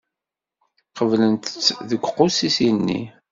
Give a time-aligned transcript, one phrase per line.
[0.97, 3.01] Qeblen-tt deg uqusis-nni.